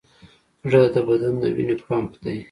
زړه 0.69 0.87
د 0.93 0.97
بدن 1.07 1.33
د 1.41 1.43
وینې 1.55 1.75
پمپ 1.85 2.11
دی. 2.23 2.37